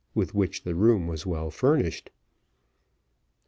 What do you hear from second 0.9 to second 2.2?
was well furnished.